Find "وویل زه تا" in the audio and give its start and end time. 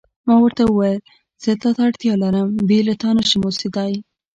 0.65-1.69